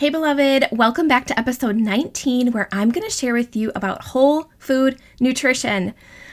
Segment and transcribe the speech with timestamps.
[0.00, 4.02] Hey, beloved, welcome back to episode 19, where I'm going to share with you about
[4.02, 5.92] whole food nutrition.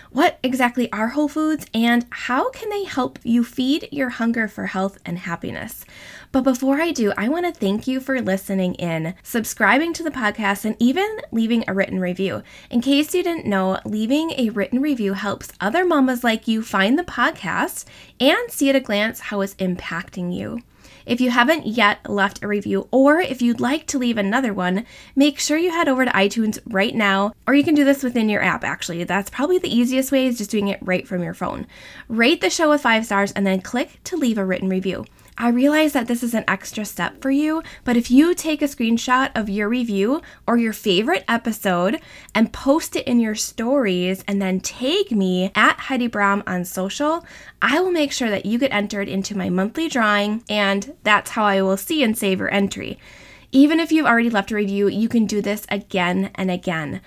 [0.10, 4.68] What exactly are whole foods and how can they help you feed your hunger for
[4.68, 5.84] health and happiness?
[6.32, 10.12] But before I do, I want to thank you for listening in, subscribing to the
[10.12, 12.44] podcast, and even leaving a written review.
[12.72, 16.98] In case you didn't know, leaving a written review helps other mamas like you find
[16.98, 17.84] the podcast
[18.18, 20.62] and see at a glance how it's impacting you.
[21.08, 24.86] If you haven't yet left a review, or if you'd like to leave another one,
[25.16, 28.28] make sure you head over to iTunes right now, or you can do this within
[28.28, 29.06] your app actually.
[29.06, 31.66] That's probably the easiest way is just doing it right from your phone.
[32.10, 35.06] Rate the show with five stars and then click to leave a written review.
[35.40, 38.66] I realize that this is an extra step for you, but if you take a
[38.66, 42.02] screenshot of your review or your favorite episode
[42.34, 47.24] and post it in your stories and then tag me at Heidi Brom on social,
[47.62, 51.44] I will make sure that you get entered into my monthly drawing, and that's how
[51.44, 52.98] I will see and save your entry.
[53.52, 57.00] Even if you've already left a review, you can do this again and again.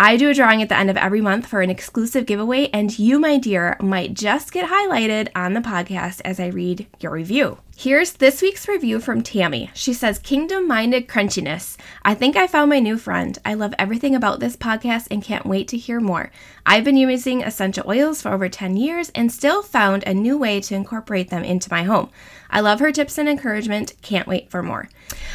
[0.00, 2.96] I do a drawing at the end of every month for an exclusive giveaway, and
[2.96, 7.58] you, my dear, might just get highlighted on the podcast as I read your review.
[7.76, 9.72] Here's this week's review from Tammy.
[9.74, 11.76] She says, Kingdom minded crunchiness.
[12.04, 13.36] I think I found my new friend.
[13.44, 16.30] I love everything about this podcast and can't wait to hear more.
[16.64, 20.60] I've been using essential oils for over 10 years and still found a new way
[20.60, 22.10] to incorporate them into my home.
[22.50, 23.94] I love her tips and encouragement.
[24.02, 24.88] Can't wait for more.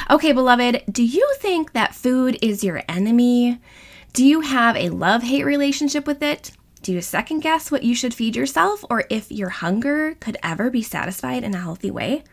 [0.09, 3.59] Okay, beloved, do you think that food is your enemy?
[4.13, 6.51] Do you have a love hate relationship with it?
[6.83, 10.69] Do you second guess what you should feed yourself or if your hunger could ever
[10.69, 12.23] be satisfied in a healthy way?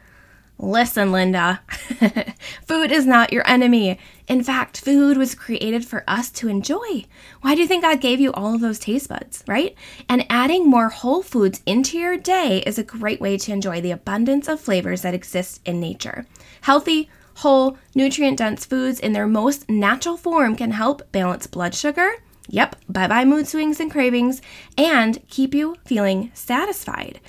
[0.58, 1.62] Listen, Linda,
[2.66, 3.98] food is not your enemy.
[4.28, 7.06] In fact, food was created for us to enjoy.
[7.40, 9.74] Why do you think God gave you all of those taste buds, right?
[10.06, 13.92] And adding more whole foods into your day is a great way to enjoy the
[13.92, 16.26] abundance of flavors that exist in nature.
[16.60, 17.08] Healthy,
[17.40, 22.10] whole, nutrient dense foods in their most natural form can help balance blood sugar.
[22.48, 24.42] Yep, bye bye mood swings and cravings,
[24.76, 27.20] and keep you feeling satisfied.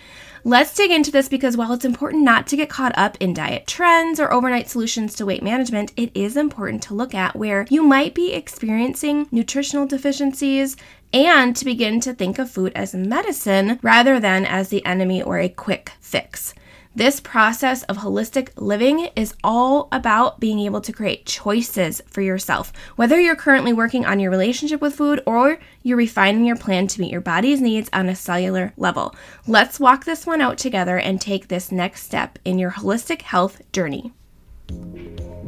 [0.43, 3.67] Let's dig into this because while it's important not to get caught up in diet
[3.67, 7.83] trends or overnight solutions to weight management, it is important to look at where you
[7.83, 10.75] might be experiencing nutritional deficiencies
[11.13, 15.37] and to begin to think of food as medicine rather than as the enemy or
[15.37, 16.55] a quick fix.
[16.93, 22.73] This process of holistic living is all about being able to create choices for yourself.
[22.97, 26.99] Whether you're currently working on your relationship with food or you're refining your plan to
[26.99, 29.15] meet your body's needs on a cellular level.
[29.47, 33.61] Let's walk this one out together and take this next step in your holistic health
[33.71, 34.11] journey.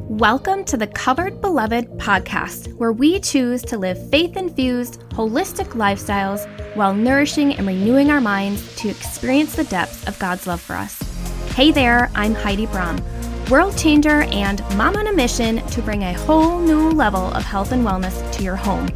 [0.07, 6.47] Welcome to the Covered Beloved podcast, where we choose to live faith infused, holistic lifestyles
[6.77, 11.12] while nourishing and renewing our minds to experience the depths of God's love for us.
[11.55, 12.99] Hey there, I'm Heidi Brom,
[13.47, 17.71] world changer and mom on a mission to bring a whole new level of health
[17.71, 18.89] and wellness to your home.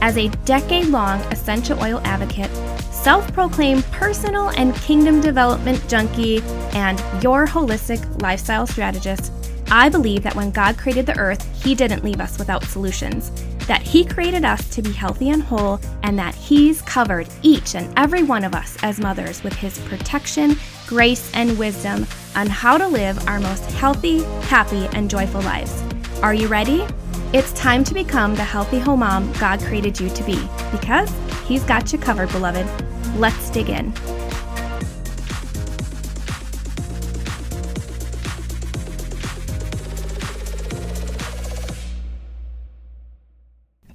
[0.00, 2.50] As a decade long essential oil advocate,
[2.90, 6.40] self proclaimed personal and kingdom development junkie,
[6.72, 9.30] and your holistic lifestyle strategist,
[9.70, 13.30] I believe that when God created the earth, He didn't leave us without solutions.
[13.66, 17.92] That He created us to be healthy and whole, and that He's covered each and
[17.98, 20.56] every one of us as mothers with His protection
[20.90, 25.84] grace, and wisdom on how to live our most healthy, happy, and joyful lives.
[26.20, 26.84] Are you ready?
[27.32, 30.36] It's time to become the healthy home mom God created you to be
[30.72, 31.08] because
[31.46, 32.66] He's got you covered, beloved.
[33.16, 33.92] Let's dig in.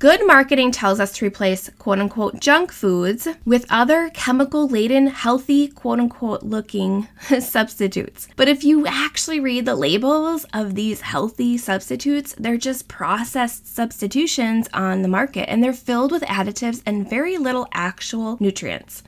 [0.06, 5.68] Good marketing tells us to replace quote unquote junk foods with other chemical laden, healthy,
[5.68, 7.08] quote unquote looking
[7.40, 8.28] substitutes.
[8.36, 14.70] But if you actually read the labels of these healthy substitutes, they're just processed substitutions
[14.76, 19.02] on the market and they're filled with additives and very little actual nutrients.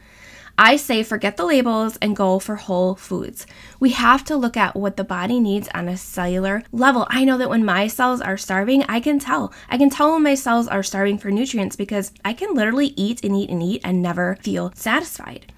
[0.59, 3.45] I say forget the labels and go for whole foods.
[3.79, 7.05] We have to look at what the body needs on a cellular level.
[7.11, 9.53] I know that when my cells are starving, I can tell.
[9.69, 13.23] I can tell when my cells are starving for nutrients because I can literally eat
[13.23, 15.53] and eat and eat and never feel satisfied.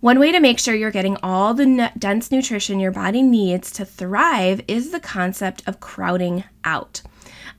[0.00, 3.84] One way to make sure you're getting all the dense nutrition your body needs to
[3.84, 7.02] thrive is the concept of crowding out.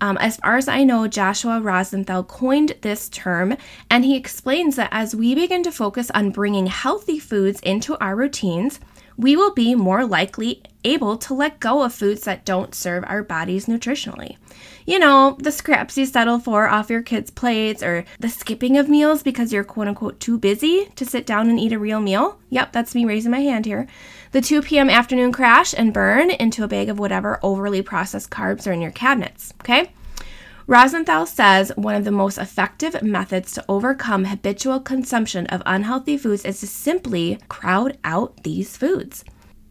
[0.02, 3.58] Um, as far as I know, Joshua Rosenthal coined this term,
[3.90, 8.16] and he explains that as we begin to focus on bringing healthy foods into our
[8.16, 8.80] routines,
[9.18, 13.24] we will be more likely able to let go of foods that don't serve our
[13.24, 14.38] bodies nutritionally.
[14.86, 18.90] You know, the scraps you settle for off your kids' plates, or the skipping of
[18.90, 22.40] meals because you're quote unquote too busy to sit down and eat a real meal.
[22.50, 23.88] Yep, that's me raising my hand here
[24.36, 24.90] the 2 p.m.
[24.90, 28.92] afternoon crash and burn into a bag of whatever overly processed carbs are in your
[28.92, 29.54] cabinets.
[29.62, 29.94] Okay?
[30.68, 36.44] Rosenthal says one of the most effective methods to overcome habitual consumption of unhealthy foods
[36.44, 39.24] is to simply crowd out these foods.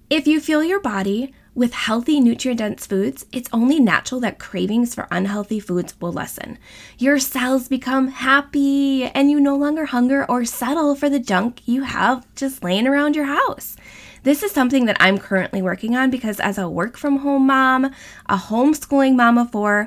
[0.09, 4.95] If you fuel your body with healthy, nutrient dense foods, it's only natural that cravings
[4.95, 6.59] for unhealthy foods will lessen.
[6.97, 11.83] Your cells become happy and you no longer hunger or settle for the junk you
[11.83, 13.77] have just laying around your house.
[14.25, 17.85] This is something that I'm currently working on because as a work from home mom,
[18.25, 19.87] a homeschooling mom of four,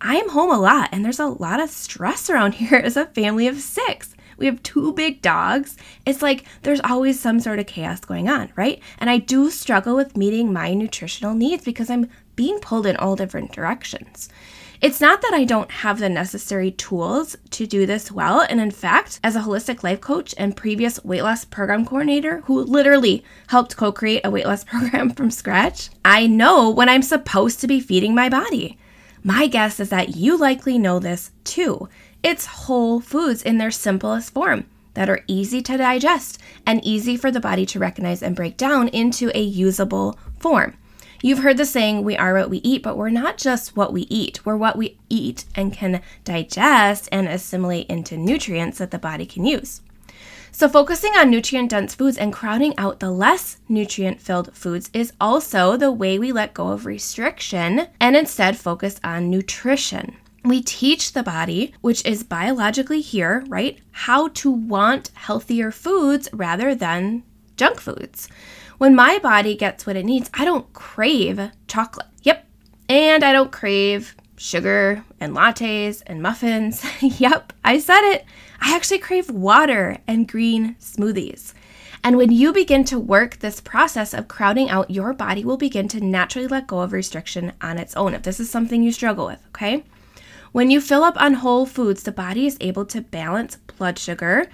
[0.00, 3.06] I am home a lot and there's a lot of stress around here as a
[3.06, 4.14] family of six.
[4.36, 5.76] We have two big dogs.
[6.06, 8.80] It's like there's always some sort of chaos going on, right?
[8.98, 13.16] And I do struggle with meeting my nutritional needs because I'm being pulled in all
[13.16, 14.28] different directions.
[14.84, 18.42] It's not that I don't have the necessary tools to do this well.
[18.42, 22.60] And in fact, as a holistic life coach and previous weight loss program coordinator who
[22.60, 27.60] literally helped co create a weight loss program from scratch, I know when I'm supposed
[27.60, 28.76] to be feeding my body.
[29.22, 31.88] My guess is that you likely know this too.
[32.22, 37.30] It's whole foods in their simplest form that are easy to digest and easy for
[37.30, 40.76] the body to recognize and break down into a usable form.
[41.24, 44.02] You've heard the saying, we are what we eat, but we're not just what we
[44.10, 44.44] eat.
[44.44, 49.46] We're what we eat and can digest and assimilate into nutrients that the body can
[49.46, 49.80] use.
[50.52, 55.14] So, focusing on nutrient dense foods and crowding out the less nutrient filled foods is
[55.18, 60.18] also the way we let go of restriction and instead focus on nutrition.
[60.44, 66.74] We teach the body, which is biologically here, right, how to want healthier foods rather
[66.74, 67.22] than
[67.56, 68.28] junk foods.
[68.78, 72.06] When my body gets what it needs, I don't crave chocolate.
[72.22, 72.46] Yep.
[72.88, 76.84] And I don't crave sugar and lattes and muffins.
[77.20, 78.24] yep, I said it.
[78.60, 81.54] I actually crave water and green smoothies.
[82.02, 85.88] And when you begin to work this process of crowding out, your body will begin
[85.88, 89.24] to naturally let go of restriction on its own if this is something you struggle
[89.24, 89.84] with, okay?
[90.52, 94.46] When you fill up on whole foods, the body is able to balance blood sugar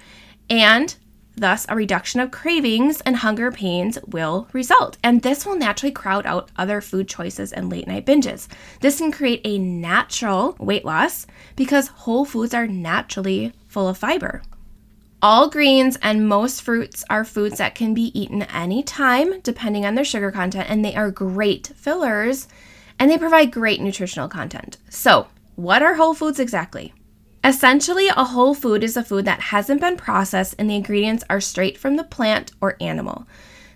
[0.49, 0.95] and
[1.35, 4.97] Thus, a reduction of cravings and hunger pains will result.
[5.03, 8.47] And this will naturally crowd out other food choices and late night binges.
[8.81, 11.25] This can create a natural weight loss
[11.55, 14.41] because whole foods are naturally full of fiber.
[15.23, 20.03] All greens and most fruits are foods that can be eaten anytime, depending on their
[20.03, 22.47] sugar content, and they are great fillers
[22.97, 24.77] and they provide great nutritional content.
[24.89, 26.93] So, what are whole foods exactly?
[27.43, 31.41] Essentially, a whole food is a food that hasn't been processed and the ingredients are
[31.41, 33.25] straight from the plant or animal.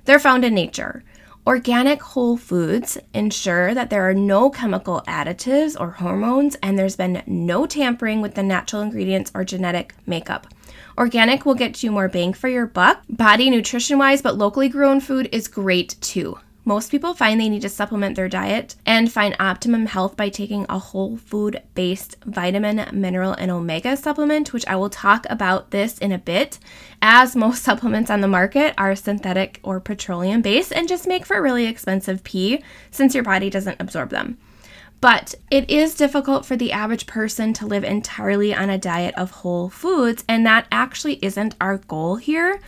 [0.06, 1.04] They're found in nature.
[1.48, 7.24] Organic whole foods ensure that there are no chemical additives or hormones and there's been
[7.26, 10.48] no tampering with the natural ingredients or genetic makeup.
[10.98, 15.00] Organic will get you more bang for your buck, body nutrition wise, but locally grown
[15.00, 16.38] food is great too.
[16.68, 20.66] Most people find they need to supplement their diet and find optimum health by taking
[20.68, 26.00] a whole food based vitamin, mineral, and omega supplement, which I will talk about this
[26.00, 26.58] in a bit,
[27.04, 31.40] as most supplements on the market are synthetic or petroleum based and just make for
[31.40, 34.40] really expensive pee since your body doesn't absorb them.
[35.02, 39.30] But it is difficult for the average person to live entirely on a diet of
[39.30, 42.60] whole foods, and that actually isn't our goal here.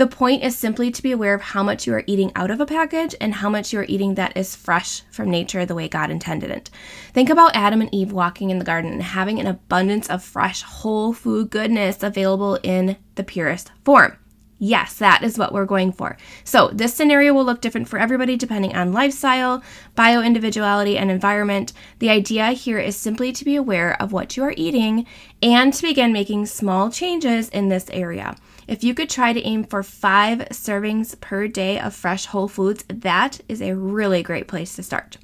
[0.00, 2.58] The point is simply to be aware of how much you are eating out of
[2.58, 5.88] a package and how much you are eating that is fresh from nature the way
[5.88, 6.70] God intended it.
[7.12, 10.62] Think about Adam and Eve walking in the garden and having an abundance of fresh,
[10.62, 14.16] whole food goodness available in the purest form.
[14.58, 16.16] Yes, that is what we're going for.
[16.44, 19.62] So, this scenario will look different for everybody depending on lifestyle,
[19.96, 21.74] bio individuality, and environment.
[21.98, 25.06] The idea here is simply to be aware of what you are eating
[25.42, 28.36] and to begin making small changes in this area.
[28.70, 32.84] If you could try to aim for five servings per day of fresh whole foods,
[32.86, 35.16] that is a really great place to start.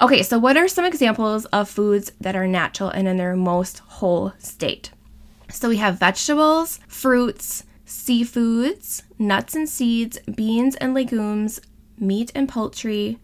[0.00, 3.80] Okay, so what are some examples of foods that are natural and in their most
[3.80, 4.92] whole state?
[5.50, 11.60] So we have vegetables, fruits, seafoods, nuts and seeds, beans and legumes,
[11.98, 13.18] meat and poultry,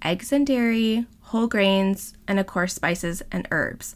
[0.00, 3.94] eggs and dairy, whole grains, and of course, spices and herbs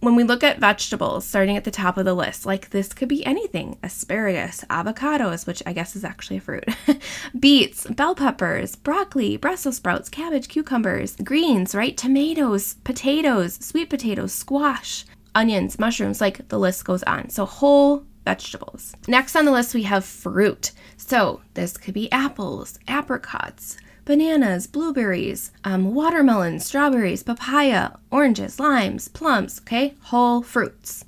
[0.00, 3.08] when we look at vegetables, starting at the top of the list, like this could
[3.08, 6.64] be anything asparagus, avocados, which I guess is actually a fruit,
[7.38, 11.96] beets, bell peppers, broccoli, Brussels sprouts, cabbage, cucumbers, greens, right?
[11.96, 15.04] Tomatoes, potatoes, sweet potatoes, squash,
[15.34, 17.28] onions, mushrooms, like the list goes on.
[17.28, 18.94] So, whole vegetables.
[19.06, 20.72] Next on the list, we have fruit.
[20.96, 23.76] So, this could be apples, apricots
[24.10, 29.94] bananas, blueberries, um, watermelons, strawberries, papaya, oranges, limes, plums, okay?
[30.06, 31.04] Whole fruits.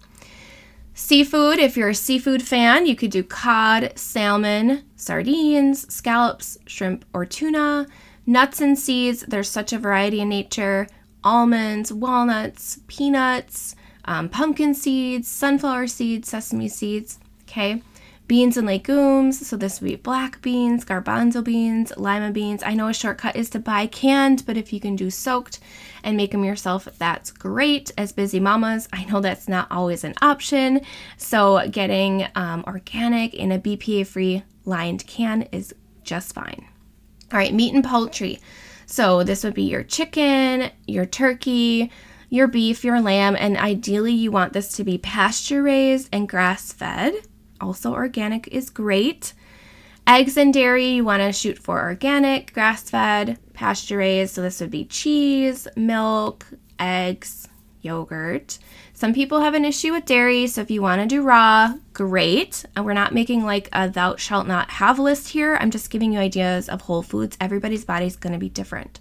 [0.95, 7.27] Seafood, if you're a seafood fan, you could do cod, salmon, sardines, scallops, shrimp, or
[7.27, 7.89] tuna.
[8.25, 10.87] Nuts and seeds, there's such a variety in nature
[11.25, 17.19] almonds, walnuts, peanuts, um, pumpkin seeds, sunflower seeds, sesame seeds.
[17.49, 17.83] Okay.
[18.29, 22.63] Beans and legumes, so this would be black beans, garbanzo beans, lima beans.
[22.65, 25.59] I know a shortcut is to buy canned, but if you can do soaked
[26.03, 27.93] and make them yourself, that's great.
[27.99, 30.81] As busy mamas, I know that's not always an option.
[31.17, 35.75] So getting um, organic in a BPA free lined can is
[36.05, 36.67] just fine.
[37.33, 38.39] All right, meat and poultry.
[38.87, 41.91] So this would be your chicken, your turkey,
[42.29, 46.73] your beef, your lamb, and ideally you want this to be pasture raised and grass
[46.73, 47.15] fed.
[47.63, 49.33] Also, organic is great.
[50.07, 54.35] Eggs and dairy, you want to shoot for organic, grass fed, pasture raised.
[54.35, 56.45] So, this would be cheese, milk,
[56.81, 57.49] eggs,
[57.81, 58.59] yogurt.
[58.95, 62.65] Some people have an issue with dairy, so if you want to do raw, great.
[62.77, 65.57] And we're not making like a thou shalt not have list here.
[65.61, 67.37] I'm just giving you ideas of whole foods.
[67.41, 69.01] Everybody's body is going to be different.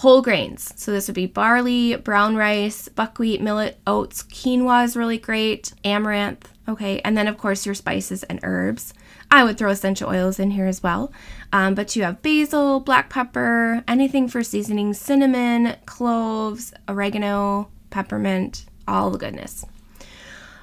[0.00, 0.72] Whole grains.
[0.76, 6.50] So this would be barley, brown rice, buckwheat, millet, oats, quinoa is really great, amaranth,
[6.66, 8.94] okay, and then of course your spices and herbs.
[9.30, 11.12] I would throw essential oils in here as well.
[11.52, 19.10] Um, but you have basil, black pepper, anything for seasoning, cinnamon, cloves, oregano, peppermint, all
[19.10, 19.66] the goodness.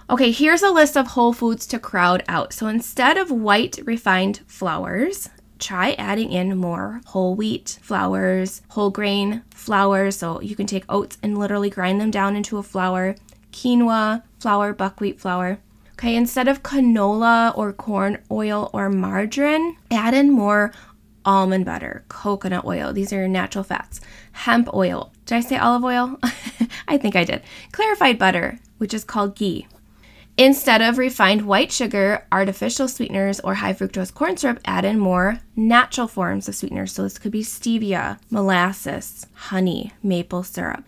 [0.09, 2.53] Okay, here's a list of whole foods to crowd out.
[2.53, 5.29] So instead of white refined flours,
[5.59, 10.17] try adding in more whole wheat flours, whole grain flours.
[10.17, 13.15] So you can take oats and literally grind them down into a flour,
[13.51, 15.59] quinoa flour, buckwheat flour.
[15.93, 20.71] Okay, instead of canola or corn oil or margarine, add in more
[21.25, 22.93] almond butter, coconut oil.
[22.93, 23.99] These are natural fats.
[24.31, 25.11] Hemp oil.
[25.25, 26.19] Did I say olive oil?
[26.87, 27.41] I think I did.
[27.71, 29.67] Clarified butter, which is called ghee.
[30.39, 35.39] Instead of refined white sugar, artificial sweeteners, or high fructose corn syrup, add in more
[35.55, 36.91] natural forms of sweeteners.
[36.91, 40.83] So this could be stevia, molasses, honey, maple syrup.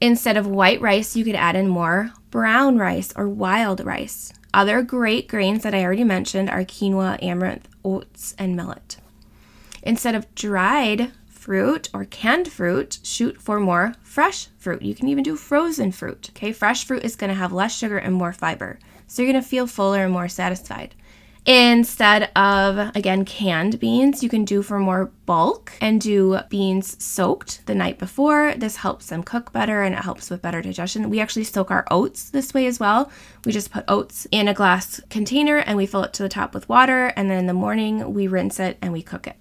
[0.00, 4.32] Instead of white rice, you could add in more brown rice or wild rice.
[4.54, 8.96] Other great grains that I already mentioned are quinoa, amaranth, oats, and millet.
[9.82, 14.80] Instead of dried fruit or canned fruit, shoot for more fresh fruit.
[14.80, 16.30] You can even do frozen fruit.
[16.30, 18.78] Okay, fresh fruit is going to have less sugar and more fiber.
[19.06, 20.94] So you're going to feel fuller and more satisfied.
[21.46, 27.66] Instead of, again, canned beans, you can do for more bulk and do beans soaked
[27.66, 28.54] the night before.
[28.56, 31.10] This helps them cook better and it helps with better digestion.
[31.10, 33.10] We actually soak our oats this way as well.
[33.44, 36.54] We just put oats in a glass container and we fill it to the top
[36.54, 37.08] with water.
[37.08, 39.36] And then in the morning, we rinse it and we cook it.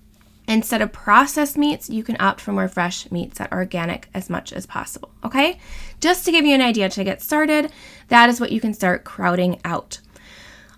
[0.47, 4.29] Instead of processed meats, you can opt for more fresh meats that are organic as
[4.29, 5.09] much as possible.
[5.23, 5.57] Okay?
[6.01, 7.71] Just to give you an idea to get started,
[8.09, 9.99] that is what you can start crowding out.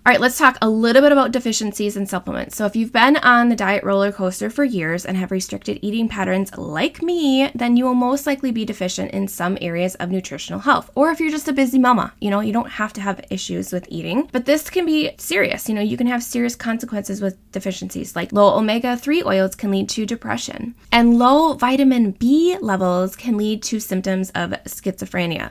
[0.06, 2.56] All right, let's talk a little bit about deficiencies and supplements.
[2.56, 6.08] So, if you've been on the diet roller coaster for years and have restricted eating
[6.08, 10.60] patterns like me, then you will most likely be deficient in some areas of nutritional
[10.60, 10.92] health.
[10.94, 13.72] Or if you're just a busy mama, you know, you don't have to have issues
[13.72, 15.68] with eating, but this can be serious.
[15.68, 19.72] You know, you can have serious consequences with deficiencies, like low omega 3 oils can
[19.72, 25.50] lead to depression, and low vitamin B levels can lead to symptoms of schizophrenia.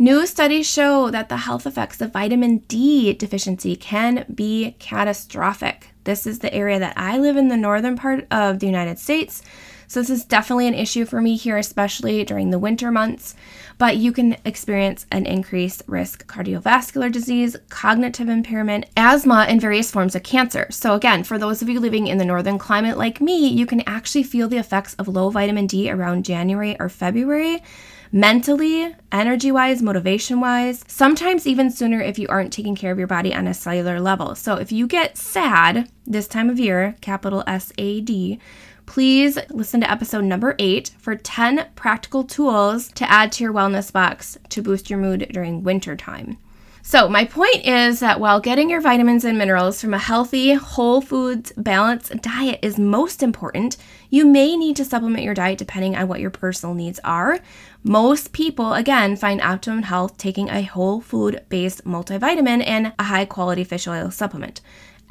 [0.00, 5.88] New studies show that the health effects of vitamin D deficiency can be catastrophic.
[6.04, 9.42] This is the area that I live in, the northern part of the United States.
[9.88, 13.34] So, this is definitely an issue for me here, especially during the winter months.
[13.76, 20.14] But you can experience an increased risk cardiovascular disease, cognitive impairment, asthma, and various forms
[20.14, 20.66] of cancer.
[20.70, 23.82] So, again, for those of you living in the northern climate like me, you can
[23.82, 27.62] actually feel the effects of low vitamin D around January or February
[28.12, 33.06] mentally, energy wise, motivation wise, sometimes even sooner if you aren't taking care of your
[33.06, 34.34] body on a cellular level.
[34.34, 38.40] So if you get sad this time of year, capital S A D,
[38.86, 43.92] please listen to episode number eight for 10 practical tools to add to your wellness
[43.92, 46.38] box to boost your mood during winter time.
[46.82, 51.02] So, my point is that while getting your vitamins and minerals from a healthy, whole
[51.02, 53.76] foods, balanced diet is most important,
[54.08, 57.38] you may need to supplement your diet depending on what your personal needs are.
[57.84, 63.26] Most people, again, find optimum health taking a whole food based multivitamin and a high
[63.26, 64.62] quality fish oil supplement.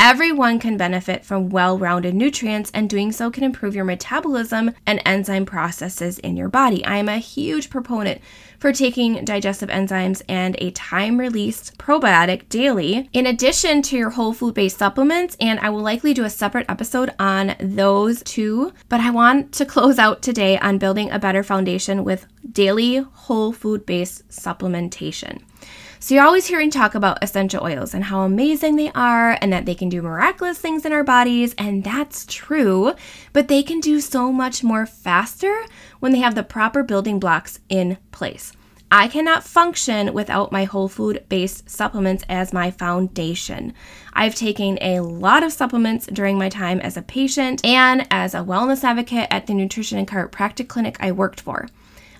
[0.01, 5.01] Everyone can benefit from well rounded nutrients, and doing so can improve your metabolism and
[5.05, 6.85] enzyme processes in your body.
[6.85, 8.21] I am a huge proponent
[8.59, 14.31] for taking digestive enzymes and a time released probiotic daily, in addition to your whole
[14.31, 15.35] food based supplements.
[15.41, 18.71] And I will likely do a separate episode on those too.
[18.87, 23.51] But I want to close out today on building a better foundation with daily whole
[23.51, 25.41] food based supplementation.
[26.01, 29.65] So you're always hearing talk about essential oils and how amazing they are and that
[29.65, 32.93] they can do miraculous things in our bodies, and that's true,
[33.33, 35.65] but they can do so much more faster
[35.99, 38.53] when they have the proper building blocks in place.
[38.89, 43.73] I cannot function without my whole food based supplements as my foundation.
[44.13, 48.39] I've taken a lot of supplements during my time as a patient and as a
[48.39, 51.67] wellness advocate at the nutrition and chiropractic clinic I worked for.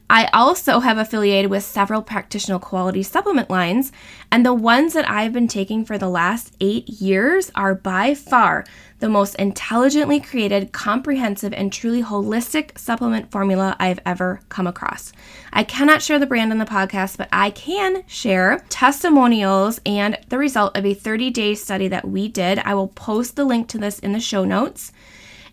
[0.10, 3.92] I also have affiliated with several practitioner quality supplement lines,
[4.32, 8.66] and the ones that I've been taking for the last eight years are by far
[9.00, 15.14] the most intelligently created, comprehensive, and truly holistic supplement formula I've ever come across.
[15.54, 20.38] I cannot share the brand on the podcast, but I can share testimonials and the
[20.38, 22.60] result of a 30 day study that we did.
[22.60, 24.92] I will post the link to this in the show notes.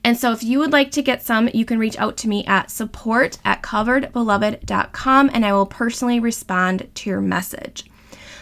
[0.06, 2.44] And so if you would like to get some, you can reach out to me
[2.44, 7.90] at support at coveredbeloved.com and I will personally respond to your message.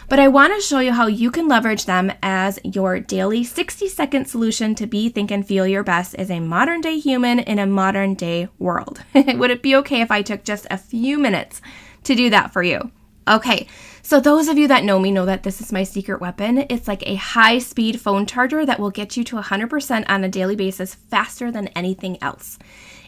[0.07, 3.87] But I want to show you how you can leverage them as your daily 60
[3.87, 7.57] second solution to be, think, and feel your best as a modern day human in
[7.57, 9.01] a modern day world.
[9.15, 11.63] would it be okay if I took just a few minutes
[12.03, 12.91] to do that for you?
[13.27, 13.65] Okay,
[14.03, 16.65] so those of you that know me know that this is my secret weapon.
[16.69, 20.29] It's like a high speed phone charger that will get you to 100% on a
[20.29, 22.59] daily basis faster than anything else.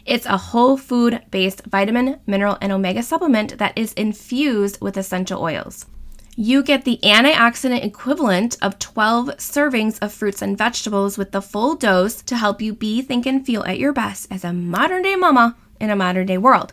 [0.04, 5.40] It's a whole food based vitamin, mineral, and omega supplement that is infused with essential
[5.40, 5.86] oils.
[6.34, 11.76] You get the antioxidant equivalent of 12 servings of fruits and vegetables with the full
[11.76, 15.14] dose to help you be, think, and feel at your best as a modern day
[15.14, 16.72] mama in a modern day world.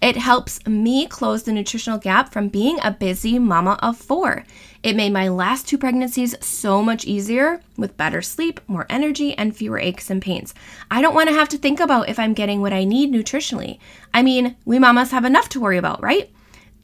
[0.00, 4.44] It helps me close the nutritional gap from being a busy mama of four.
[4.82, 9.56] It made my last two pregnancies so much easier with better sleep, more energy, and
[9.56, 10.54] fewer aches and pains.
[10.90, 13.78] I don't want to have to think about if I'm getting what I need nutritionally.
[14.12, 16.30] I mean, we mamas have enough to worry about, right?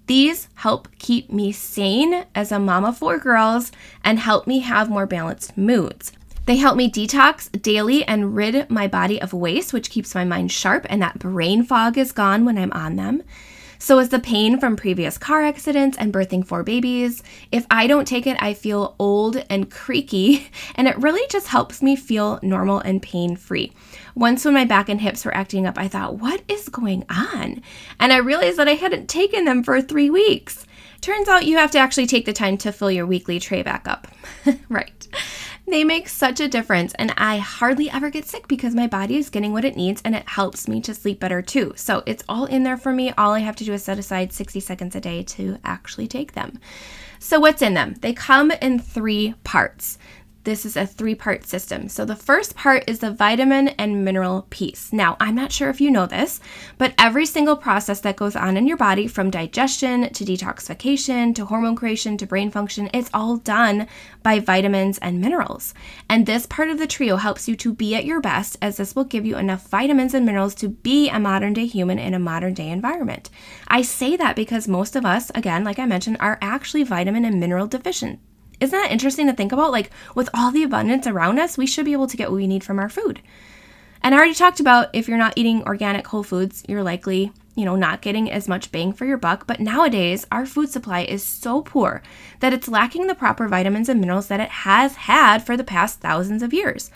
[0.07, 3.71] These help keep me sane as a mama of four girls
[4.02, 6.12] and help me have more balanced moods.
[6.47, 10.50] They help me detox daily and rid my body of waste, which keeps my mind
[10.50, 13.23] sharp and that brain fog is gone when I'm on them.
[13.82, 17.23] So is the pain from previous car accidents and birthing four babies.
[17.50, 21.81] If I don't take it, I feel old and creaky, and it really just helps
[21.81, 23.72] me feel normal and pain free.
[24.14, 27.62] Once, when my back and hips were acting up, I thought, what is going on?
[27.98, 30.66] And I realized that I hadn't taken them for three weeks.
[31.00, 33.88] Turns out you have to actually take the time to fill your weekly tray back
[33.88, 34.09] up.
[34.68, 35.09] right.
[35.70, 39.30] They make such a difference, and I hardly ever get sick because my body is
[39.30, 41.74] getting what it needs and it helps me to sleep better too.
[41.76, 43.12] So it's all in there for me.
[43.12, 46.33] All I have to do is set aside 60 seconds a day to actually take
[46.33, 46.59] them.
[47.20, 47.94] So, what's in them?
[48.00, 49.96] They come in three parts
[50.44, 51.88] this is a three part system.
[51.88, 54.92] So, the first part is the vitamin and mineral piece.
[54.92, 56.40] Now, I'm not sure if you know this,
[56.79, 61.44] but every single process that goes on in your body, from digestion to detoxification to
[61.44, 63.87] hormone creation to brain function, it's all done
[64.22, 65.74] by vitamins and minerals.
[66.09, 68.96] And this part of the trio helps you to be at your best, as this
[68.96, 72.18] will give you enough vitamins and minerals to be a modern day human in a
[72.18, 73.29] modern day environment.
[73.68, 77.38] I say that because most of us, again, like I mentioned, are actually vitamin and
[77.38, 78.20] mineral deficient.
[78.61, 79.73] Isn't that interesting to think about?
[79.73, 82.46] Like, with all the abundance around us, we should be able to get what we
[82.46, 83.20] need from our food.
[84.03, 87.64] And I already talked about if you're not eating organic whole foods, you're likely, you
[87.64, 89.46] know, not getting as much bang for your buck.
[89.46, 92.03] But nowadays, our food supply is so poor
[92.40, 96.01] that it's lacking the proper vitamins and minerals that it has had for the past
[96.01, 96.90] thousands of years.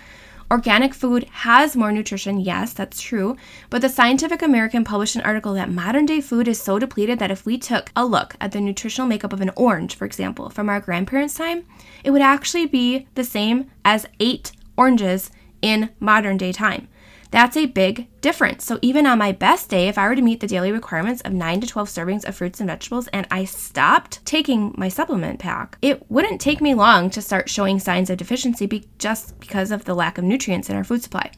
[0.50, 3.36] Organic food has more nutrition, yes, that's true,
[3.70, 7.30] but the Scientific American published an article that modern day food is so depleted that
[7.30, 10.68] if we took a look at the nutritional makeup of an orange, for example, from
[10.68, 11.64] our grandparents' time,
[12.04, 15.30] it would actually be the same as eight oranges
[15.62, 16.88] in modern day time.
[17.30, 18.64] That's a big difference.
[18.64, 21.32] So, even on my best day, if I were to meet the daily requirements of
[21.32, 25.78] 9 to 12 servings of fruits and vegetables and I stopped taking my supplement pack,
[25.82, 29.84] it wouldn't take me long to start showing signs of deficiency be- just because of
[29.84, 31.30] the lack of nutrients in our food supply.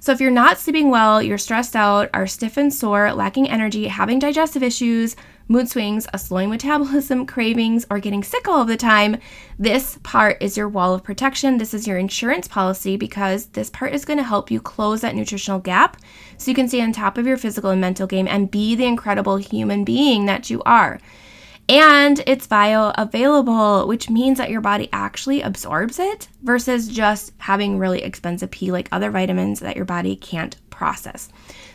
[0.00, 3.88] So, if you're not sleeping well, you're stressed out, are stiff and sore, lacking energy,
[3.88, 5.16] having digestive issues,
[5.48, 9.16] mood swings, a slowing metabolism, cravings, or getting sick all of the time,
[9.58, 11.58] this part is your wall of protection.
[11.58, 15.14] This is your insurance policy because this part is going to help you close that
[15.14, 15.96] nutritional gap
[16.36, 18.84] so you can stay on top of your physical and mental game and be the
[18.84, 21.00] incredible human being that you are.
[21.68, 28.02] And it's bioavailable, which means that your body actually absorbs it versus just having really
[28.02, 31.28] expensive pee like other vitamins that your body can't process.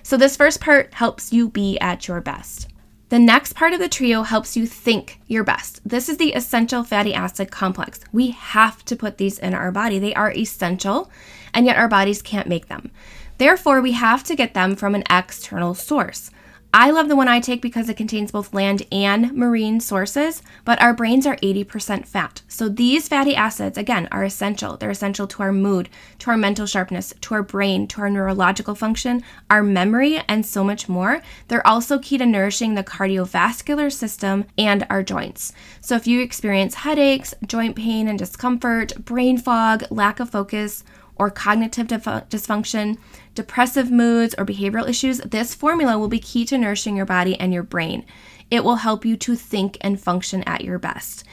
[0.03, 2.69] So, this first part helps you be at your best.
[3.09, 5.81] The next part of the trio helps you think your best.
[5.83, 7.99] This is the essential fatty acid complex.
[8.13, 9.99] We have to put these in our body.
[9.99, 11.11] They are essential,
[11.53, 12.91] and yet our bodies can't make them.
[13.37, 16.31] Therefore, we have to get them from an external source.
[16.73, 20.81] I love the one I take because it contains both land and marine sources, but
[20.81, 22.43] our brains are 80% fat.
[22.47, 24.77] So these fatty acids, again, are essential.
[24.77, 28.73] They're essential to our mood, to our mental sharpness, to our brain, to our neurological
[28.73, 31.21] function, our memory, and so much more.
[31.49, 35.51] They're also key to nourishing the cardiovascular system and our joints.
[35.81, 40.85] So if you experience headaches, joint pain and discomfort, brain fog, lack of focus,
[41.21, 42.97] or cognitive dysfunction,
[43.35, 47.53] depressive moods, or behavioral issues, this formula will be key to nourishing your body and
[47.53, 48.03] your brain.
[48.49, 51.23] It will help you to think and function at your best.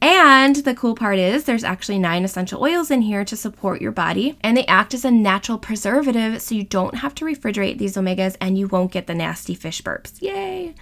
[0.00, 3.92] And the cool part is there's actually nine essential oils in here to support your
[3.92, 7.96] body, and they act as a natural preservative so you don't have to refrigerate these
[7.96, 10.22] omegas and you won't get the nasty fish burps.
[10.22, 10.74] Yay!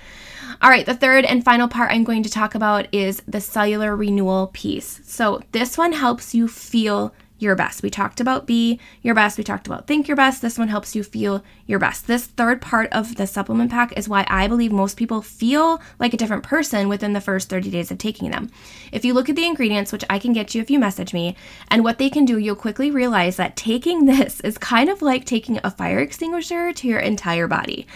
[0.62, 3.96] All right, the third and final part I'm going to talk about is the cellular
[3.96, 5.00] renewal piece.
[5.04, 7.12] So, this one helps you feel
[7.44, 7.82] your best.
[7.82, 9.38] We talked about be your best.
[9.38, 10.42] We talked about think your best.
[10.42, 12.06] This one helps you feel your best.
[12.06, 16.12] This third part of the supplement pack is why I believe most people feel like
[16.12, 18.50] a different person within the first 30 days of taking them.
[18.90, 21.36] If you look at the ingredients, which I can get you if you message me,
[21.68, 25.24] and what they can do, you'll quickly realize that taking this is kind of like
[25.24, 27.86] taking a fire extinguisher to your entire body.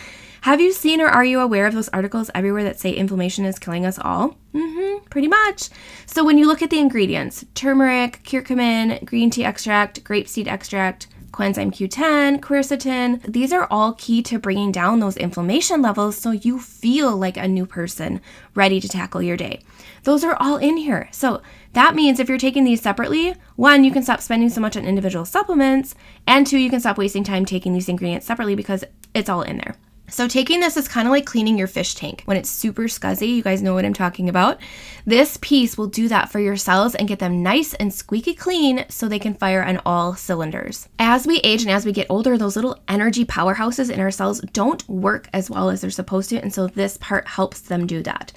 [0.48, 3.58] Have you seen or are you aware of those articles everywhere that say inflammation is
[3.58, 4.38] killing us all?
[4.54, 5.68] Mm-hmm, pretty much.
[6.06, 11.70] So when you look at the ingredients, turmeric, curcumin, green tea extract, grapeseed extract, coenzyme
[11.70, 17.14] Q10, quercetin, these are all key to bringing down those inflammation levels so you feel
[17.14, 18.18] like a new person
[18.54, 19.60] ready to tackle your day.
[20.04, 21.10] Those are all in here.
[21.12, 21.42] So
[21.74, 24.86] that means if you're taking these separately, one, you can stop spending so much on
[24.86, 25.94] individual supplements,
[26.26, 28.82] and two, you can stop wasting time taking these ingredients separately because
[29.12, 29.76] it's all in there.
[30.10, 33.36] So, taking this is kind of like cleaning your fish tank when it's super scuzzy.
[33.36, 34.58] You guys know what I'm talking about.
[35.04, 38.86] This piece will do that for your cells and get them nice and squeaky clean
[38.88, 40.88] so they can fire on all cylinders.
[40.98, 44.40] As we age and as we get older, those little energy powerhouses in our cells
[44.52, 46.40] don't work as well as they're supposed to.
[46.40, 48.32] And so, this part helps them do that.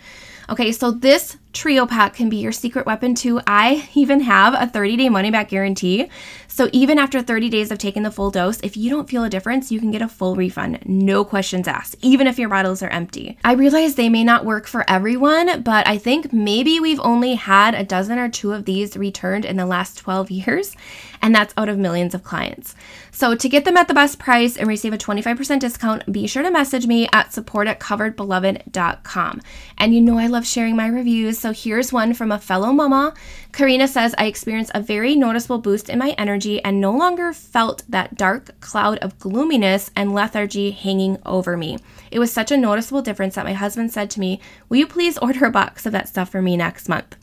[0.50, 3.42] Okay, so this trio pack can be your secret weapon too.
[3.46, 6.10] I even have a 30 day money back guarantee.
[6.48, 9.30] So even after 30 days of taking the full dose, if you don't feel a
[9.30, 12.90] difference, you can get a full refund, no questions asked, even if your bottles are
[12.90, 13.38] empty.
[13.44, 17.74] I realize they may not work for everyone, but I think maybe we've only had
[17.74, 20.76] a dozen or two of these returned in the last 12 years,
[21.22, 22.76] and that's out of millions of clients.
[23.12, 26.44] So to get them at the best price and receive a 25% discount, be sure
[26.44, 29.42] to message me at support at coveredbeloved.com.
[29.78, 33.16] And you know I love sharing my reviews, so here's one from a fellow mama.
[33.52, 37.84] Karina says, I experienced a very noticeable boost in my energy and no longer felt
[37.90, 41.80] that dark cloud of gloominess and lethargy hanging over me.
[42.12, 45.18] It was such a noticeable difference that my husband said to me, Will you please
[45.18, 47.16] order a box of that stuff for me next month?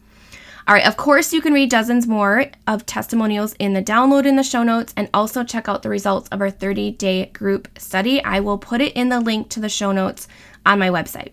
[0.66, 4.36] All right, of course, you can read dozens more of testimonials in the download in
[4.36, 8.22] the show notes and also check out the results of our 30 day group study.
[8.22, 10.26] I will put it in the link to the show notes
[10.66, 11.30] on my website.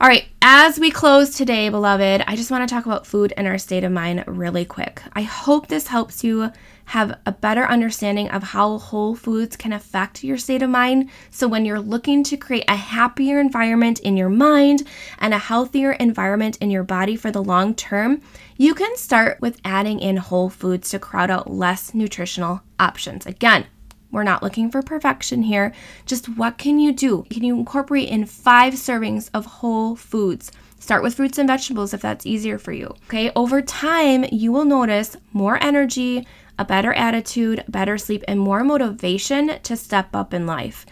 [0.00, 3.46] All right, as we close today, beloved, I just want to talk about food and
[3.46, 5.00] our state of mind really quick.
[5.12, 6.50] I hope this helps you
[6.86, 11.10] have a better understanding of how whole foods can affect your state of mind.
[11.30, 14.82] So, when you're looking to create a happier environment in your mind
[15.20, 18.20] and a healthier environment in your body for the long term,
[18.56, 23.26] you can start with adding in whole foods to crowd out less nutritional options.
[23.26, 23.66] Again,
[24.14, 25.74] we're not looking for perfection here.
[26.06, 27.26] Just what can you do?
[27.28, 30.52] Can you incorporate in five servings of whole foods?
[30.78, 32.94] Start with fruits and vegetables if that's easier for you.
[33.06, 36.26] Okay, over time, you will notice more energy,
[36.58, 40.86] a better attitude, better sleep, and more motivation to step up in life.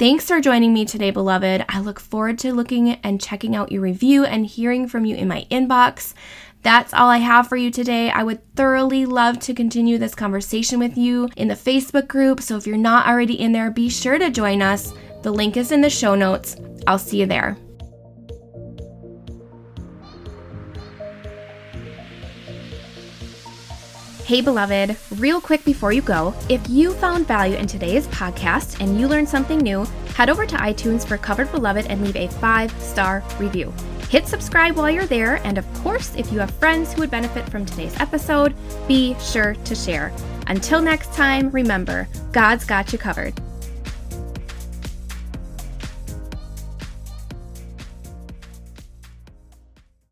[0.00, 1.64] Thanks for joining me today, beloved.
[1.68, 5.28] I look forward to looking and checking out your review and hearing from you in
[5.28, 6.14] my inbox.
[6.62, 8.10] That's all I have for you today.
[8.10, 12.42] I would thoroughly love to continue this conversation with you in the Facebook group.
[12.42, 14.92] So if you're not already in there, be sure to join us.
[15.22, 16.56] The link is in the show notes.
[16.86, 17.56] I'll see you there.
[24.24, 29.00] Hey, beloved, real quick before you go, if you found value in today's podcast and
[29.00, 32.70] you learned something new, head over to iTunes for Covered Beloved and leave a five
[32.80, 33.74] star review.
[34.10, 37.48] Hit subscribe while you're there, and of course, if you have friends who would benefit
[37.48, 38.56] from today's episode,
[38.88, 40.12] be sure to share.
[40.48, 43.40] Until next time, remember, God's got you covered.